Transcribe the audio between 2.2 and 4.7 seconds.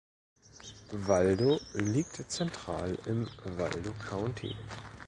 zentral im Waldo County.